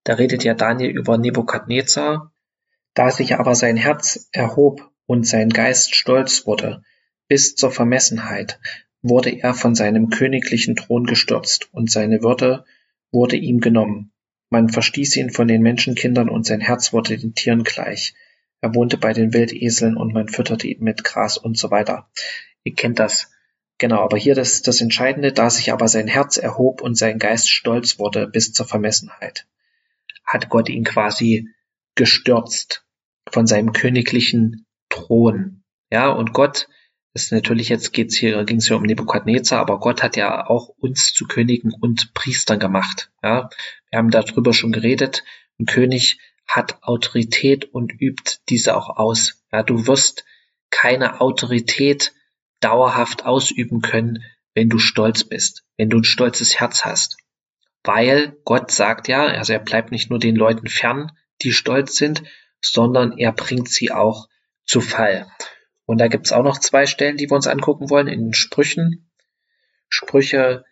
da 0.04 0.16
redet 0.16 0.44
ja 0.44 0.56
Daniel 0.56 0.90
über 0.90 1.18
Nebukadnezar, 1.18 2.34
da 2.96 3.12
sich 3.12 3.36
aber 3.36 3.56
sein 3.56 3.78
Herz 3.78 4.28
erhob 4.32 4.92
und 5.06 5.26
sein 5.26 5.50
Geist 5.50 5.96
stolz 5.96 6.46
wurde, 6.46 6.84
bis 7.28 7.56
zur 7.56 7.72
Vermessenheit, 7.72 8.60
wurde 9.02 9.30
er 9.30 9.54
von 9.54 9.76
seinem 9.76 10.10
königlichen 10.10 10.76
Thron 10.76 11.06
gestürzt, 11.06 11.70
und 11.72 11.92
seine 11.92 12.22
Würde 12.22 12.66
wurde 13.12 13.38
ihm 13.38 13.60
genommen. 13.60 14.12
Man 14.50 14.70
verstieß 14.70 15.16
ihn 15.18 15.30
von 15.30 15.48
den 15.48 15.62
Menschenkindern, 15.62 16.28
und 16.28 16.46
sein 16.46 16.60
Herz 16.60 16.92
wurde 16.92 17.18
den 17.18 17.36
Tieren 17.36 17.64
gleich. 17.64 18.16
Er 18.62 18.76
wohnte 18.76 18.98
bei 18.98 19.14
den 19.14 19.34
Wildeseln, 19.34 19.98
und 19.98 20.14
man 20.14 20.28
fütterte 20.28 20.68
ihn 20.68 20.84
mit 20.84 21.04
Gras 21.04 21.38
und 21.38 21.58
so 21.58 21.72
weiter. 21.72 22.10
Ihr 22.64 22.76
kennt 22.76 23.00
das. 23.00 23.32
Genau, 23.78 24.02
aber 24.02 24.18
hier 24.18 24.36
das, 24.36 24.62
das 24.62 24.82
Entscheidende, 24.82 25.32
da 25.32 25.50
sich 25.50 25.72
aber 25.72 25.88
sein 25.88 26.08
Herz 26.08 26.36
erhob 26.36 26.82
und 26.82 26.96
sein 26.96 27.18
Geist 27.18 27.50
stolz 27.50 27.98
wurde 27.98 28.28
bis 28.28 28.52
zur 28.52 28.66
Vermessenheit, 28.66 29.48
hat 30.26 30.50
Gott 30.50 30.68
ihn 30.68 30.84
quasi 30.84 31.48
gestürzt 31.96 32.86
von 33.32 33.48
seinem 33.48 33.72
königlichen 33.72 34.66
Thron. 34.90 35.64
Ja, 35.90 36.10
und 36.10 36.34
Gott 36.34 36.68
ist 37.14 37.32
natürlich 37.32 37.70
jetzt 37.70 37.94
geht's 37.94 38.16
hier, 38.16 38.44
ging 38.44 38.58
es 38.58 38.68
hier 38.68 38.76
um 38.78 38.84
Nebukadnezar, 38.84 39.60
aber 39.60 39.80
Gott 39.80 40.04
hat 40.04 40.18
ja 40.18 40.46
auch 40.46 40.70
uns 40.78 41.14
zu 41.14 41.26
Königen 41.26 41.74
und 41.74 42.14
Priestern 42.14 42.60
gemacht. 42.60 43.12
Ja, 43.24 43.50
wir 43.90 44.00
haben 44.00 44.12
darüber 44.12 44.54
schon 44.54 44.72
geredet. 44.72 45.24
Ein 45.58 45.66
König 45.66 46.20
hat 46.50 46.82
Autorität 46.82 47.66
und 47.66 47.94
übt 48.02 48.40
diese 48.50 48.76
auch 48.76 48.98
aus. 48.98 49.46
Ja, 49.52 49.62
du 49.62 49.86
wirst 49.86 50.26
keine 50.72 51.22
Autorität 51.22 52.14
dauerhaft 52.60 53.24
ausüben 53.24 53.82
können, 53.82 54.24
wenn 54.56 54.68
du 54.68 54.80
stolz 54.80 55.24
bist, 55.24 55.64
wenn 55.78 55.90
du 55.90 56.00
ein 56.00 56.04
stolzes 56.04 56.60
Herz 56.60 56.86
hast. 56.86 57.18
Weil 57.84 58.36
Gott 58.46 58.72
sagt 58.72 59.08
ja, 59.08 59.28
also 59.28 59.54
er 59.54 59.60
bleibt 59.60 59.92
nicht 59.92 60.10
nur 60.10 60.18
den 60.18 60.36
Leuten 60.36 60.68
fern, 60.68 61.12
die 61.44 61.52
stolz 61.52 61.96
sind, 61.96 62.24
sondern 62.62 63.18
er 63.18 63.32
bringt 63.32 63.70
sie 63.70 63.92
auch 63.92 64.28
zu 64.66 64.82
Fall. 64.82 65.32
Und 65.86 66.00
da 66.00 66.08
gibt's 66.08 66.32
auch 66.32 66.44
noch 66.44 66.58
zwei 66.58 66.88
Stellen, 66.88 67.18
die 67.18 67.30
wir 67.30 67.36
uns 67.36 67.48
angucken 67.48 67.92
wollen 67.92 68.08
in 68.08 68.20
den 68.22 68.34
Sprüchen. 68.34 69.12
Sprüche 69.88 70.66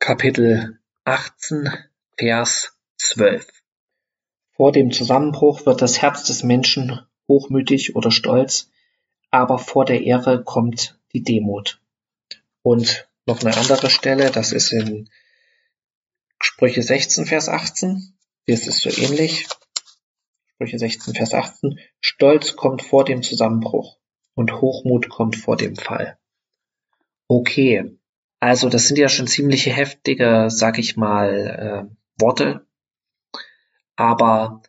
Kapitel 0.00 0.80
18, 1.04 1.70
Vers 2.18 2.76
12. 2.96 3.59
Vor 4.60 4.72
dem 4.72 4.92
Zusammenbruch 4.92 5.64
wird 5.64 5.80
das 5.80 6.02
Herz 6.02 6.24
des 6.24 6.42
Menschen 6.42 7.00
hochmütig 7.26 7.96
oder 7.96 8.10
stolz, 8.10 8.70
aber 9.30 9.58
vor 9.58 9.86
der 9.86 10.02
Ehre 10.02 10.44
kommt 10.44 11.00
die 11.14 11.22
Demut. 11.22 11.80
Und 12.60 13.08
noch 13.24 13.40
eine 13.40 13.56
andere 13.56 13.88
Stelle, 13.88 14.30
das 14.30 14.52
ist 14.52 14.70
in 14.70 15.08
Sprüche 16.42 16.82
16, 16.82 17.24
Vers 17.24 17.48
18. 17.48 18.18
Hier 18.44 18.54
ist 18.54 18.66
es 18.66 18.82
so 18.82 18.90
ähnlich. 18.90 19.46
Sprüche 20.52 20.78
16, 20.78 21.14
Vers 21.14 21.32
18. 21.32 21.78
Stolz 22.02 22.54
kommt 22.54 22.82
vor 22.82 23.06
dem 23.06 23.22
Zusammenbruch 23.22 23.96
und 24.34 24.60
Hochmut 24.60 25.08
kommt 25.08 25.36
vor 25.36 25.56
dem 25.56 25.74
Fall. 25.74 26.18
Okay, 27.28 27.96
also 28.40 28.68
das 28.68 28.88
sind 28.88 28.98
ja 28.98 29.08
schon 29.08 29.26
ziemliche 29.26 29.70
heftige, 29.70 30.48
sag 30.50 30.78
ich 30.78 30.98
mal, 30.98 31.88
äh, 31.88 32.22
Worte. 32.22 32.66
Aber 34.00 34.62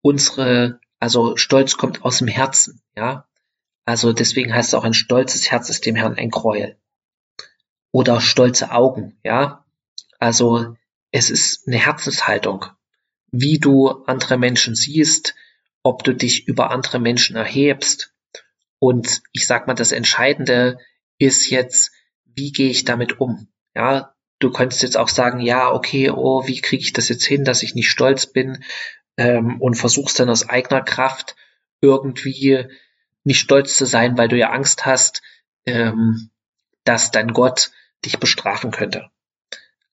unsere, 0.00 0.80
also 0.98 1.36
Stolz 1.36 1.76
kommt 1.76 2.02
aus 2.02 2.16
dem 2.16 2.28
Herzen, 2.28 2.80
ja. 2.96 3.28
Also 3.84 4.14
deswegen 4.14 4.54
heißt 4.54 4.68
es 4.68 4.74
auch 4.74 4.84
ein 4.84 4.94
stolzes 4.94 5.50
Herz 5.50 5.68
ist 5.68 5.84
dem 5.84 5.96
Herrn 5.96 6.14
ein 6.14 6.30
Gräuel. 6.30 6.80
Oder 7.92 8.22
stolze 8.22 8.70
Augen, 8.70 9.18
ja. 9.22 9.66
Also 10.18 10.76
es 11.10 11.28
ist 11.28 11.68
eine 11.68 11.76
Herzenshaltung, 11.76 12.64
wie 13.30 13.58
du 13.58 13.90
andere 14.06 14.38
Menschen 14.38 14.74
siehst, 14.74 15.34
ob 15.82 16.02
du 16.02 16.14
dich 16.14 16.48
über 16.48 16.70
andere 16.70 17.00
Menschen 17.00 17.36
erhebst. 17.36 18.14
Und 18.78 19.20
ich 19.32 19.46
sag 19.46 19.66
mal, 19.66 19.74
das 19.74 19.92
Entscheidende 19.92 20.78
ist 21.18 21.50
jetzt, 21.50 21.92
wie 22.24 22.50
gehe 22.50 22.70
ich 22.70 22.86
damit 22.86 23.20
um? 23.20 23.48
Ja, 23.74 24.14
du 24.40 24.50
könntest 24.50 24.82
jetzt 24.82 24.96
auch 24.96 25.08
sagen, 25.08 25.40
ja, 25.40 25.70
okay, 25.70 26.10
oh, 26.10 26.46
wie 26.46 26.60
kriege 26.60 26.82
ich 26.82 26.92
das 26.92 27.08
jetzt 27.08 27.24
hin, 27.24 27.44
dass 27.44 27.62
ich 27.62 27.74
nicht 27.74 27.90
stolz 27.90 28.26
bin 28.26 28.64
ähm, 29.16 29.60
und 29.60 29.74
versuchst 29.76 30.18
dann 30.18 30.30
aus 30.30 30.48
eigener 30.48 30.82
Kraft 30.82 31.36
irgendwie 31.80 32.66
nicht 33.22 33.40
stolz 33.40 33.76
zu 33.76 33.84
sein, 33.84 34.18
weil 34.18 34.28
du 34.28 34.36
ja 34.36 34.50
Angst 34.50 34.86
hast, 34.86 35.22
ähm, 35.66 36.30
dass 36.84 37.10
dein 37.10 37.32
Gott 37.32 37.70
dich 38.04 38.18
bestrafen 38.18 38.70
könnte. 38.70 39.10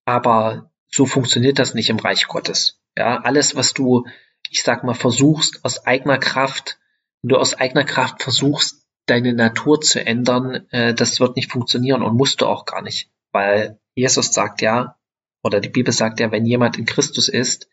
Aber 0.06 0.72
so 0.88 1.06
funktioniert 1.06 1.60
das 1.60 1.74
nicht 1.74 1.90
im 1.90 2.00
Reich 2.00 2.28
Gottes. 2.28 2.80
Ja, 2.98 3.20
alles, 3.22 3.56
was 3.56 3.74
du, 3.74 4.08
ich 4.50 4.64
sag 4.64 4.86
mal, 4.86 4.96
versuchst 4.96 5.66
aus 5.66 5.86
eigener 5.86 6.18
Kraft, 6.18 6.80
wenn 7.22 7.30
du 7.30 7.38
aus 7.38 7.54
eigener 7.54 7.84
Kraft 7.84 8.24
versuchst, 8.24 8.86
deine 9.08 9.34
Natur 9.34 9.82
zu 9.82 10.06
ändern, 10.06 10.68
äh, 10.72 10.94
das 10.94 11.20
wird 11.20 11.36
nicht 11.36 11.52
funktionieren 11.52 12.02
und 12.02 12.16
musst 12.16 12.42
du 12.42 12.46
auch 12.46 12.66
gar 12.66 12.82
nicht. 12.82 13.10
Weil 13.38 13.80
Jesus 13.94 14.34
sagt 14.34 14.64
ja, 14.64 14.98
oder 15.44 15.60
die 15.60 15.70
Bibel 15.70 15.94
sagt 15.94 16.20
ja, 16.20 16.32
wenn 16.32 16.48
jemand 16.48 16.80
in 16.80 16.88
Christus 16.88 17.30
ist, 17.30 17.70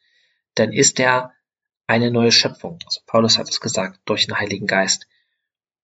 dann 0.56 0.74
ist 0.74 1.00
er 1.00 1.32
eine 1.86 2.10
neue 2.10 2.32
Schöpfung. 2.32 2.78
Also 2.84 3.00
Paulus 3.06 3.38
hat 3.38 3.48
es 3.48 3.62
gesagt, 3.62 3.98
durch 4.04 4.26
den 4.26 4.38
Heiligen 4.38 4.66
Geist. 4.66 5.06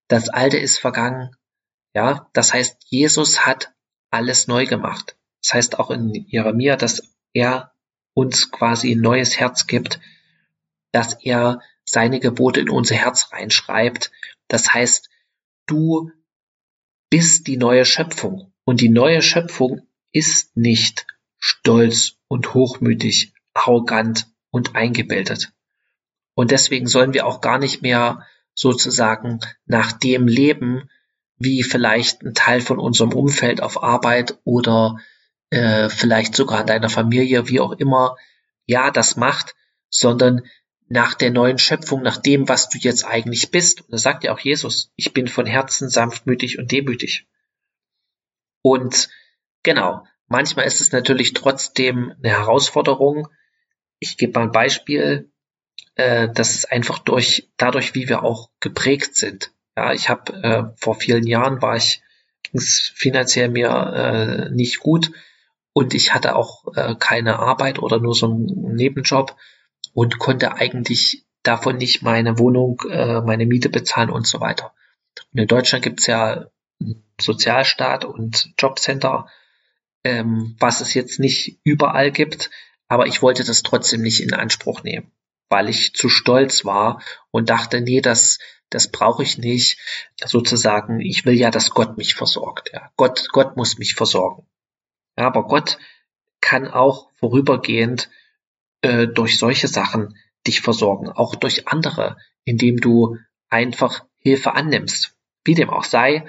Das 0.07 0.29
Alte 0.29 0.57
ist 0.57 0.77
vergangen. 0.77 1.35
Ja, 1.95 2.29
das 2.33 2.53
heißt, 2.53 2.77
Jesus 2.89 3.47
hat 3.47 3.73
alles 4.11 4.45
neu 4.45 4.67
gemacht. 4.67 5.17
Das 5.41 5.55
heißt 5.55 5.79
auch 5.79 5.89
in 5.89 6.13
Jeremia, 6.13 6.75
dass 6.75 7.01
er 7.33 7.73
uns 8.13 8.51
quasi 8.51 8.91
ein 8.91 9.01
neues 9.01 9.39
Herz 9.39 9.65
gibt, 9.65 9.99
dass 10.91 11.15
er 11.23 11.59
seine 11.85 12.19
Gebote 12.19 12.59
in 12.59 12.69
unser 12.69 12.93
Herz 12.93 13.31
reinschreibt. 13.31 14.11
Das 14.47 14.75
heißt, 14.75 15.09
du 15.65 16.11
bist 17.09 17.47
die 17.47 17.57
neue 17.57 17.85
Schöpfung. 17.85 18.50
Und 18.71 18.79
die 18.79 18.87
neue 18.87 19.21
Schöpfung 19.21 19.81
ist 20.13 20.55
nicht 20.55 21.05
stolz 21.37 22.13
und 22.29 22.53
hochmütig, 22.53 23.33
arrogant 23.53 24.27
und 24.49 24.77
eingebildet. 24.77 25.51
Und 26.35 26.51
deswegen 26.51 26.87
sollen 26.87 27.13
wir 27.13 27.27
auch 27.27 27.41
gar 27.41 27.59
nicht 27.59 27.81
mehr 27.81 28.25
sozusagen 28.53 29.41
nach 29.65 29.91
dem 29.91 30.25
leben, 30.25 30.89
wie 31.35 31.63
vielleicht 31.63 32.23
ein 32.23 32.33
Teil 32.33 32.61
von 32.61 32.79
unserem 32.79 33.11
Umfeld 33.11 33.61
auf 33.61 33.83
Arbeit 33.83 34.39
oder 34.45 35.01
äh, 35.49 35.89
vielleicht 35.89 36.33
sogar 36.33 36.61
in 36.61 36.67
deiner 36.67 36.87
Familie, 36.87 37.49
wie 37.49 37.59
auch 37.59 37.73
immer, 37.73 38.15
ja, 38.67 38.89
das 38.89 39.17
macht, 39.17 39.53
sondern 39.89 40.43
nach 40.87 41.13
der 41.13 41.31
neuen 41.31 41.57
Schöpfung, 41.57 42.03
nach 42.03 42.15
dem, 42.15 42.47
was 42.47 42.69
du 42.69 42.77
jetzt 42.77 43.03
eigentlich 43.03 43.51
bist. 43.51 43.81
Und 43.81 43.91
da 43.91 43.97
sagt 43.97 44.23
ja 44.23 44.33
auch 44.33 44.39
Jesus, 44.39 44.93
ich 44.95 45.11
bin 45.11 45.27
von 45.27 45.45
Herzen 45.45 45.89
sanftmütig 45.89 46.57
und 46.57 46.71
demütig. 46.71 47.27
Und 48.61 49.09
genau, 49.63 50.05
manchmal 50.27 50.65
ist 50.65 50.81
es 50.81 50.91
natürlich 50.91 51.33
trotzdem 51.33 52.13
eine 52.17 52.29
Herausforderung. 52.29 53.27
Ich 53.99 54.17
gebe 54.17 54.39
mal 54.39 54.45
ein 54.45 54.51
Beispiel. 54.51 55.31
Äh, 55.95 56.29
das 56.33 56.55
ist 56.55 56.71
einfach 56.71 56.99
durch, 56.99 57.49
dadurch, 57.57 57.95
wie 57.95 58.09
wir 58.09 58.23
auch 58.23 58.49
geprägt 58.59 59.15
sind. 59.15 59.51
Ja, 59.75 59.93
ich 59.93 60.09
habe 60.09 60.33
äh, 60.43 60.63
vor 60.77 60.95
vielen 60.95 61.25
Jahren 61.25 61.61
war 61.61 61.75
ich, 61.75 62.01
ging 62.43 62.59
es 62.59 62.91
finanziell 62.95 63.49
mir 63.49 63.69
äh, 63.69 64.49
nicht 64.53 64.79
gut 64.79 65.11
und 65.73 65.93
ich 65.93 66.13
hatte 66.13 66.35
auch 66.35 66.75
äh, 66.75 66.95
keine 66.95 67.39
Arbeit 67.39 67.79
oder 67.79 67.99
nur 67.99 68.13
so 68.13 68.25
einen 68.27 68.75
Nebenjob 68.75 69.35
und 69.93 70.19
konnte 70.19 70.55
eigentlich 70.55 71.25
davon 71.43 71.77
nicht 71.77 72.01
meine 72.01 72.37
Wohnung, 72.37 72.81
äh, 72.89 73.21
meine 73.21 73.45
Miete 73.45 73.69
bezahlen 73.69 74.09
und 74.09 74.27
so 74.27 74.41
weiter. 74.41 74.73
Und 75.31 75.39
in 75.39 75.47
Deutschland 75.47 75.83
gibt's 75.83 76.07
ja 76.07 76.47
Sozialstaat 77.19 78.05
und 78.05 78.53
Jobcenter, 78.57 79.27
ähm, 80.03 80.55
was 80.59 80.81
es 80.81 80.93
jetzt 80.93 81.19
nicht 81.19 81.59
überall 81.63 82.11
gibt, 82.11 82.49
aber 82.87 83.07
ich 83.07 83.21
wollte 83.21 83.43
das 83.43 83.63
trotzdem 83.63 84.01
nicht 84.01 84.21
in 84.21 84.33
Anspruch 84.33 84.83
nehmen, 84.83 85.11
weil 85.49 85.69
ich 85.69 85.93
zu 85.93 86.09
stolz 86.09 86.65
war 86.65 87.01
und 87.31 87.49
dachte, 87.49 87.81
nee, 87.81 88.01
das, 88.01 88.39
das 88.69 88.89
brauche 88.89 89.23
ich 89.23 89.37
nicht. 89.37 89.79
Sozusagen, 90.25 90.99
ich 90.99 91.25
will 91.25 91.35
ja, 91.35 91.51
dass 91.51 91.71
Gott 91.71 91.97
mich 91.97 92.15
versorgt. 92.15 92.71
Ja. 92.73 92.91
Gott, 92.97 93.27
Gott 93.31 93.55
muss 93.55 93.77
mich 93.77 93.93
versorgen. 93.93 94.47
Ja, 95.17 95.27
aber 95.27 95.47
Gott 95.47 95.77
kann 96.41 96.67
auch 96.67 97.11
vorübergehend 97.13 98.09
äh, 98.81 99.07
durch 99.07 99.37
solche 99.37 99.67
Sachen 99.67 100.17
dich 100.47 100.61
versorgen, 100.61 101.09
auch 101.09 101.35
durch 101.35 101.67
andere, 101.67 102.17
indem 102.43 102.77
du 102.77 103.17
einfach 103.49 104.03
Hilfe 104.17 104.53
annimmst. 104.53 105.15
Wie 105.43 105.55
dem 105.55 105.69
auch 105.69 105.83
sei, 105.83 106.25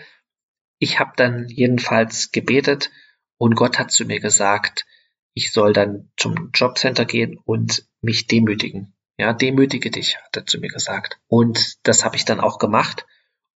ich 0.82 0.98
habe 0.98 1.12
dann 1.14 1.46
jedenfalls 1.46 2.32
gebetet 2.32 2.90
und 3.38 3.54
Gott 3.54 3.78
hat 3.78 3.92
zu 3.92 4.04
mir 4.04 4.18
gesagt, 4.18 4.84
ich 5.32 5.52
soll 5.52 5.72
dann 5.72 6.10
zum 6.16 6.50
Jobcenter 6.52 7.04
gehen 7.04 7.38
und 7.44 7.86
mich 8.00 8.26
demütigen. 8.26 8.92
Ja, 9.16 9.32
demütige 9.32 9.92
dich, 9.92 10.16
hat 10.16 10.36
er 10.36 10.44
zu 10.44 10.58
mir 10.58 10.70
gesagt. 10.70 11.20
Und 11.28 11.76
das 11.84 12.04
habe 12.04 12.16
ich 12.16 12.24
dann 12.24 12.40
auch 12.40 12.58
gemacht 12.58 13.06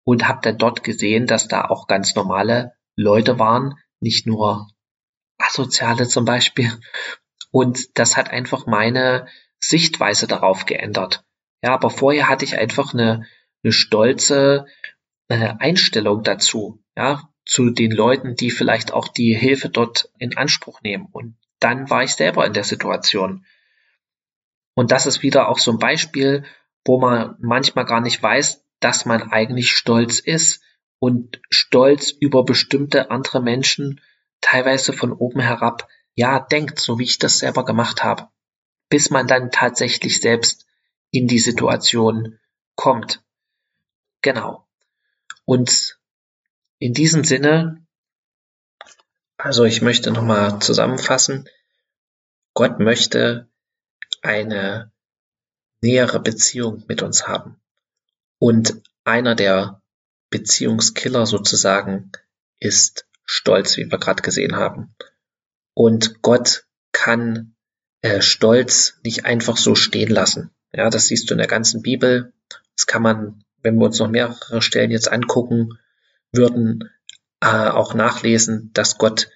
und 0.03 0.27
habe 0.27 0.41
dann 0.43 0.59
dort 0.59 0.83
gesehen, 0.83 1.25
dass 1.25 1.47
da 1.47 1.65
auch 1.65 1.87
ganz 1.87 2.13
normale 2.13 2.73
Leute 2.95 3.39
waren, 3.39 3.73
nicht 3.99 4.27
nur 4.27 4.69
Asoziale 5.39 6.07
zum 6.07 6.25
Beispiel. 6.25 6.71
Und 7.49 7.97
das 7.97 8.17
hat 8.17 8.29
einfach 8.29 8.67
meine 8.67 9.25
Sichtweise 9.59 10.27
darauf 10.27 10.67
geändert. 10.67 11.25
Ja, 11.63 11.73
aber 11.73 11.89
vorher 11.89 12.29
hatte 12.29 12.45
ich 12.45 12.55
einfach 12.55 12.93
eine, 12.93 13.25
eine 13.63 13.73
stolze 13.73 14.67
äh, 15.27 15.55
Einstellung 15.57 16.21
dazu, 16.21 16.84
ja, 16.95 17.29
zu 17.45 17.69
den 17.69 17.91
Leuten, 17.91 18.35
die 18.35 18.51
vielleicht 18.51 18.91
auch 18.91 19.07
die 19.07 19.35
Hilfe 19.35 19.69
dort 19.69 20.09
in 20.17 20.35
Anspruch 20.37 20.81
nehmen. 20.81 21.07
Und 21.11 21.37
dann 21.59 21.89
war 21.89 22.03
ich 22.03 22.15
selber 22.15 22.45
in 22.45 22.53
der 22.53 22.63
Situation. 22.63 23.45
Und 24.73 24.91
das 24.91 25.05
ist 25.05 25.21
wieder 25.21 25.49
auch 25.49 25.59
so 25.59 25.71
ein 25.71 25.79
Beispiel, 25.79 26.43
wo 26.85 26.99
man 26.99 27.35
manchmal 27.39 27.85
gar 27.85 28.01
nicht 28.01 28.21
weiß, 28.21 28.65
dass 28.79 29.05
man 29.05 29.31
eigentlich 29.31 29.71
stolz 29.71 30.19
ist 30.19 30.61
und 30.99 31.41
stolz 31.49 32.11
über 32.11 32.43
bestimmte 32.43 33.11
andere 33.11 33.41
Menschen 33.41 34.01
teilweise 34.41 34.93
von 34.93 35.11
oben 35.11 35.39
herab 35.39 35.87
ja 36.13 36.39
denkt, 36.39 36.79
so 36.79 36.99
wie 36.99 37.03
ich 37.03 37.19
das 37.19 37.39
selber 37.39 37.65
gemacht 37.65 38.03
habe, 38.03 38.29
bis 38.89 39.09
man 39.09 39.27
dann 39.27 39.51
tatsächlich 39.51 40.21
selbst 40.21 40.65
in 41.11 41.27
die 41.27 41.39
Situation 41.39 42.39
kommt. 42.75 43.23
Genau. 44.21 44.67
Und 45.45 45.99
in 46.85 46.93
diesem 46.93 47.23
Sinne, 47.23 47.83
also 49.37 49.63
ich 49.63 49.81
möchte 49.81 50.11
nochmal 50.11 50.59
zusammenfassen, 50.59 51.49
Gott 52.53 52.79
möchte 52.79 53.49
eine 54.21 54.91
nähere 55.81 56.19
Beziehung 56.19 56.83
mit 56.87 57.01
uns 57.01 57.27
haben. 57.27 57.59
Und 58.37 58.83
einer 59.03 59.33
der 59.33 59.81
Beziehungskiller 60.29 61.25
sozusagen 61.25 62.11
ist 62.59 63.07
Stolz, 63.25 63.77
wie 63.77 63.89
wir 63.89 63.97
gerade 63.97 64.21
gesehen 64.21 64.55
haben. 64.55 64.95
Und 65.73 66.21
Gott 66.21 66.67
kann 66.91 67.55
äh, 68.01 68.21
Stolz 68.21 68.99
nicht 69.03 69.25
einfach 69.25 69.57
so 69.57 69.73
stehen 69.73 70.11
lassen. 70.11 70.51
Ja, 70.71 70.91
das 70.91 71.07
siehst 71.07 71.31
du 71.31 71.33
in 71.33 71.39
der 71.39 71.47
ganzen 71.47 71.81
Bibel. 71.81 72.31
Das 72.75 72.85
kann 72.85 73.01
man, 73.01 73.43
wenn 73.63 73.75
wir 73.77 73.85
uns 73.85 73.97
noch 73.97 74.09
mehrere 74.09 74.61
Stellen 74.61 74.91
jetzt 74.91 75.11
angucken 75.11 75.79
würden, 76.35 76.89
äh, 77.41 77.47
auch 77.47 77.93
nachlesen, 77.93 78.71
dass 78.73 78.97
Gott 78.97 79.29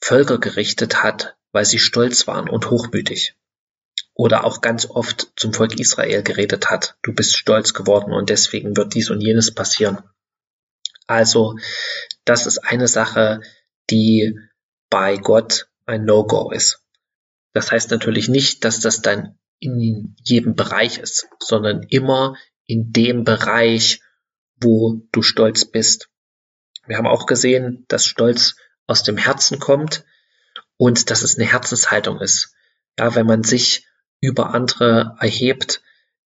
Völker 0.00 0.38
gerichtet 0.38 1.02
hat, 1.02 1.36
weil 1.52 1.64
sie 1.64 1.78
stolz 1.78 2.26
waren 2.26 2.48
und 2.48 2.70
hochmütig. 2.70 3.36
Oder 4.14 4.44
auch 4.44 4.60
ganz 4.60 4.86
oft 4.86 5.32
zum 5.36 5.54
Volk 5.54 5.78
Israel 5.78 6.22
geredet 6.22 6.70
hat, 6.70 6.96
du 7.02 7.14
bist 7.14 7.36
stolz 7.36 7.72
geworden 7.72 8.12
und 8.12 8.28
deswegen 8.28 8.76
wird 8.76 8.94
dies 8.94 9.10
und 9.10 9.20
jenes 9.20 9.54
passieren. 9.54 10.02
Also, 11.06 11.56
das 12.24 12.46
ist 12.46 12.58
eine 12.58 12.88
Sache, 12.88 13.40
die 13.90 14.38
bei 14.90 15.16
Gott 15.16 15.68
ein 15.86 16.04
No-Go 16.04 16.50
ist. 16.50 16.82
Das 17.52 17.70
heißt 17.70 17.90
natürlich 17.90 18.28
nicht, 18.28 18.64
dass 18.64 18.80
das 18.80 19.02
dann 19.02 19.38
in 19.58 20.16
jedem 20.22 20.54
Bereich 20.54 20.98
ist, 20.98 21.28
sondern 21.38 21.82
immer 21.84 22.36
in 22.66 22.92
dem 22.92 23.24
Bereich, 23.24 24.00
wo 24.60 25.02
du 25.12 25.22
stolz 25.22 25.64
bist. 25.64 26.08
Wir 26.86 26.96
haben 26.96 27.06
auch 27.06 27.26
gesehen, 27.26 27.84
dass 27.88 28.06
Stolz 28.06 28.56
aus 28.86 29.02
dem 29.02 29.16
Herzen 29.16 29.58
kommt 29.58 30.04
und 30.76 31.10
dass 31.10 31.22
es 31.22 31.38
eine 31.38 31.46
Herzenshaltung 31.46 32.20
ist. 32.20 32.54
Ja, 32.98 33.14
wenn 33.14 33.26
man 33.26 33.44
sich 33.44 33.86
über 34.20 34.54
andere 34.54 35.16
erhebt, 35.20 35.82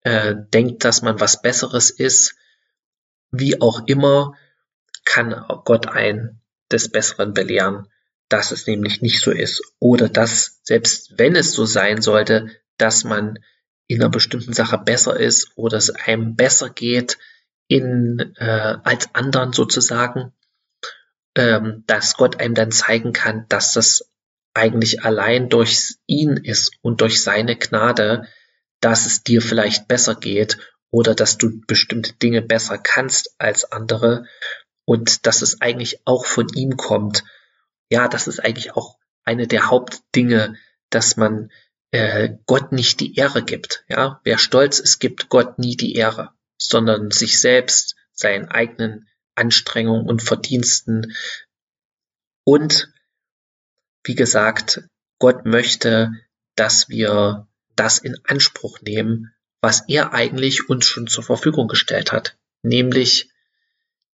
äh, 0.02 0.34
denkt, 0.52 0.84
dass 0.84 1.02
man 1.02 1.20
was 1.20 1.42
Besseres 1.42 1.90
ist, 1.90 2.34
wie 3.30 3.60
auch 3.60 3.86
immer, 3.86 4.34
kann 5.04 5.44
Gott 5.64 5.86
einen 5.88 6.40
des 6.70 6.90
Besseren 6.90 7.32
belehren, 7.32 7.88
dass 8.28 8.50
es 8.50 8.66
nämlich 8.66 9.00
nicht 9.00 9.20
so 9.20 9.30
ist. 9.30 9.62
Oder 9.78 10.08
dass, 10.08 10.60
selbst 10.62 11.18
wenn 11.18 11.36
es 11.36 11.52
so 11.52 11.64
sein 11.64 12.02
sollte, 12.02 12.48
dass 12.76 13.04
man 13.04 13.38
in 13.86 14.02
einer 14.02 14.10
bestimmten 14.10 14.52
Sache 14.52 14.78
besser 14.78 15.18
ist 15.18 15.52
oder 15.56 15.78
es 15.78 15.90
einem 15.90 16.36
besser 16.36 16.68
geht 16.68 17.18
in, 17.68 18.34
äh, 18.36 18.76
als 18.84 19.14
anderen 19.14 19.52
sozusagen, 19.52 20.32
ähm, 21.38 21.84
dass 21.86 22.16
Gott 22.16 22.40
einem 22.40 22.54
dann 22.54 22.72
zeigen 22.72 23.12
kann, 23.12 23.46
dass 23.48 23.72
das 23.72 24.10
eigentlich 24.54 25.04
allein 25.04 25.48
durch 25.48 25.94
ihn 26.06 26.36
ist 26.36 26.72
und 26.82 27.00
durch 27.00 27.22
seine 27.22 27.56
Gnade, 27.56 28.26
dass 28.80 29.06
es 29.06 29.22
dir 29.22 29.40
vielleicht 29.40 29.86
besser 29.88 30.16
geht 30.16 30.58
oder 30.90 31.14
dass 31.14 31.38
du 31.38 31.60
bestimmte 31.66 32.12
Dinge 32.14 32.42
besser 32.42 32.76
kannst 32.76 33.34
als 33.38 33.70
andere 33.70 34.26
und 34.84 35.26
dass 35.26 35.42
es 35.42 35.60
eigentlich 35.60 36.00
auch 36.06 36.26
von 36.26 36.48
ihm 36.54 36.76
kommt. 36.76 37.22
Ja, 37.88 38.08
das 38.08 38.26
ist 38.26 38.40
eigentlich 38.40 38.74
auch 38.74 38.98
eine 39.24 39.46
der 39.46 39.70
Hauptdinge, 39.70 40.56
dass 40.90 41.16
man 41.16 41.50
äh, 41.92 42.30
Gott 42.46 42.72
nicht 42.72 42.98
die 43.00 43.14
Ehre 43.16 43.44
gibt. 43.44 43.84
Ja, 43.88 44.20
wer 44.24 44.38
stolz 44.38 44.80
ist, 44.80 44.98
gibt 44.98 45.28
Gott 45.28 45.58
nie 45.58 45.76
die 45.76 45.94
Ehre, 45.94 46.32
sondern 46.60 47.10
sich 47.10 47.40
selbst, 47.40 47.94
seinen 48.12 48.48
eigenen 48.48 49.07
Anstrengungen 49.38 50.06
und 50.06 50.22
Verdiensten. 50.22 51.14
Und 52.44 52.92
wie 54.04 54.14
gesagt, 54.14 54.82
Gott 55.18 55.46
möchte, 55.46 56.12
dass 56.56 56.88
wir 56.88 57.48
das 57.76 57.98
in 57.98 58.16
Anspruch 58.24 58.80
nehmen, 58.82 59.32
was 59.60 59.88
er 59.88 60.12
eigentlich 60.12 60.68
uns 60.68 60.86
schon 60.86 61.06
zur 61.06 61.24
Verfügung 61.24 61.68
gestellt 61.68 62.12
hat, 62.12 62.36
nämlich 62.62 63.30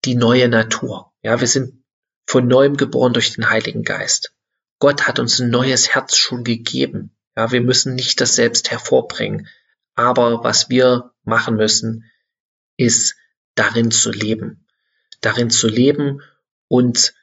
die 0.04 0.14
neue 0.14 0.48
Natur. 0.48 1.12
Ja, 1.22 1.40
wir 1.40 1.46
sind 1.46 1.84
von 2.26 2.46
neuem 2.46 2.76
geboren 2.76 3.12
durch 3.12 3.34
den 3.34 3.50
Heiligen 3.50 3.82
Geist. 3.82 4.34
Gott 4.78 5.06
hat 5.06 5.18
uns 5.18 5.38
ein 5.38 5.50
neues 5.50 5.94
Herz 5.94 6.16
schon 6.16 6.44
gegeben. 6.44 7.16
Ja, 7.36 7.52
wir 7.52 7.60
müssen 7.60 7.94
nicht 7.94 8.20
das 8.20 8.34
selbst 8.34 8.70
hervorbringen. 8.70 9.48
Aber 9.94 10.42
was 10.42 10.70
wir 10.70 11.12
machen 11.24 11.56
müssen, 11.56 12.10
ist 12.76 13.14
darin 13.54 13.90
zu 13.90 14.10
leben. 14.10 14.61
Darin 15.22 15.50
zu 15.50 15.68
leben 15.68 16.20
und 16.68 17.14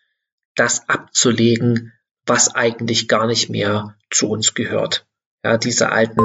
das 0.56 0.90
abzulegen, 0.90 1.94
was 2.26 2.56
eigentlich 2.56 3.08
gar 3.08 3.28
nicht 3.28 3.50
mehr 3.50 3.96
zu 4.10 4.30
uns 4.30 4.54
gehört. 4.54 5.06
Ja, 5.44 5.58
diese 5.58 5.92
alten 5.92 6.20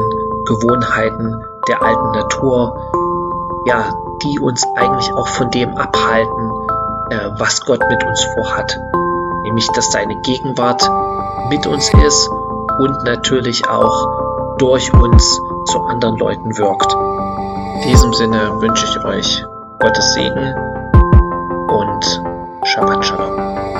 Gewohnheiten 0.46 1.42
der 1.68 1.82
alten 1.82 2.10
Natur, 2.10 3.64
ja, 3.66 3.94
die 4.22 4.38
uns 4.38 4.64
eigentlich 4.76 5.12
auch 5.12 5.28
von 5.28 5.50
dem 5.50 5.76
abhalten, 5.76 6.50
äh, 7.10 7.30
was 7.38 7.60
Gott 7.60 7.80
mit 7.88 8.04
uns 8.04 8.24
vorhat. 8.34 8.78
Nämlich, 9.44 9.68
dass 9.68 9.92
seine 9.92 10.20
Gegenwart 10.22 10.88
mit 11.48 11.66
uns 11.66 11.92
ist 11.94 12.28
und 12.78 13.04
natürlich 13.04 13.68
auch 13.68 14.56
durch 14.58 14.92
uns 14.92 15.40
zu 15.70 15.80
anderen 15.80 16.16
Leuten 16.16 16.56
wirkt. 16.56 16.92
In 17.82 17.88
diesem 17.90 18.12
Sinne 18.12 18.60
wünsche 18.60 18.86
ich 18.86 19.04
euch 19.04 19.44
Gottes 19.80 20.14
Segen 20.14 20.54
Shabbat 22.64 23.04
Shalom. 23.04 23.73